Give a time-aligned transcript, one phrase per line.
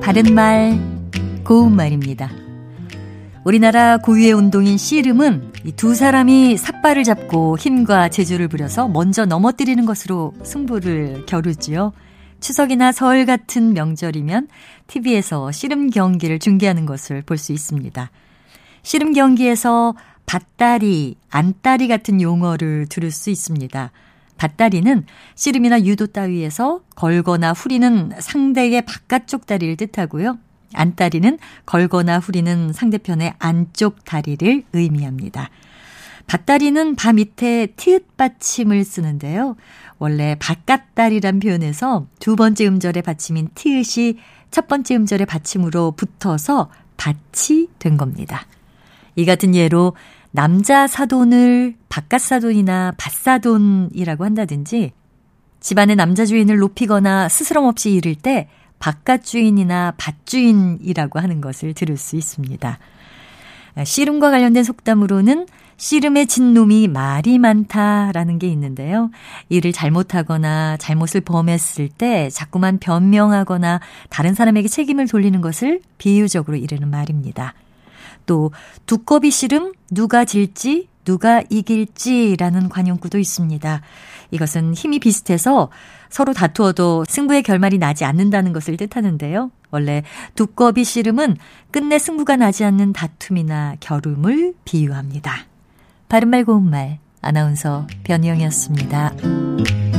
[0.00, 0.78] 바른말,
[1.42, 2.30] 고운말입니다.
[3.42, 11.26] 우리나라 고유의 운동인 씨름은 두 사람이 삿발을 잡고 힘과 재주를 부려서 먼저 넘어뜨리는 것으로 승부를
[11.26, 11.92] 겨루지요.
[12.38, 14.46] 추석이나 설 같은 명절이면
[14.86, 18.12] TV에서 씨름 경기를 중계하는 것을 볼 수 있습니다.
[18.84, 23.90] 씨름 경기에서 밭다리, 안다리 같은 용어를 들을 수 있습니다.
[24.36, 25.04] 밭다리는
[25.34, 30.38] 씨름이나 유도 따위에서 걸거나 후리는 상대의 바깥쪽 다리를 뜻하고요.
[30.74, 35.50] 안다리는 걸거나 후리는 상대편의 안쪽 다리를 의미합니다.
[36.26, 39.56] 밭다리는 바 밑에 티읕 받침을 쓰는데요.
[39.98, 44.18] 원래 바깥다리란 표현에서 두 번째 음절의 받침인 티읕이
[44.50, 48.46] 첫 번째 음절의 받침으로 붙어서 밭이 된 겁니다.
[49.16, 49.94] 이 같은 예로
[50.30, 54.92] 남자 사돈을 바깥 사돈이나 밭사돈이라고 한다든지
[55.60, 61.98] 집안의 남자 주인을 높이거나 스스럼 없이 이를 때 바깥 주인이나 밭 주인이라고 하는 것을 들을
[61.98, 62.78] 수 있습니다.
[63.84, 69.10] 씨름과 관련된 속담으로는 씨름의 진놈이 말이 많다라는 게 있는데요.
[69.50, 77.52] 일을 잘못하거나 잘못을 범했을 때 자꾸만 변명하거나 다른 사람에게 책임을 돌리는 것을 비유적으로 이르는 말입니다.
[78.24, 78.50] 또
[78.86, 83.80] 두꺼비 씨름 누가 질지 누가 이길지라는 관용구도 있습니다.
[84.30, 85.70] 이것은 힘이 비슷해서
[86.08, 89.50] 서로 다투어도 승부의 결말이 나지 않는다는 것을 뜻하는데요.
[89.70, 90.02] 원래
[90.34, 91.36] 두꺼비 씨름은
[91.70, 95.46] 끝내 승부가 나지 않는 다툼이나 겨rum을 비유합니다.
[96.08, 99.91] 바른말 고운말 아나운서 변희영이었습니다.